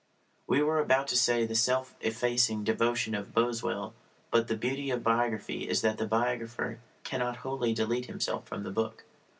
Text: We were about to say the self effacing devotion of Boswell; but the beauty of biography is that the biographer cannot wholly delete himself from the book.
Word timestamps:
We 0.47 0.63
were 0.63 0.79
about 0.79 1.07
to 1.09 1.15
say 1.15 1.45
the 1.45 1.53
self 1.53 1.93
effacing 2.01 2.63
devotion 2.63 3.13
of 3.13 3.35
Boswell; 3.35 3.93
but 4.31 4.47
the 4.47 4.57
beauty 4.57 4.89
of 4.89 5.03
biography 5.03 5.69
is 5.69 5.81
that 5.81 5.99
the 5.99 6.07
biographer 6.07 6.79
cannot 7.03 7.35
wholly 7.45 7.75
delete 7.75 8.07
himself 8.07 8.47
from 8.47 8.63
the 8.63 8.71
book. 8.71 9.05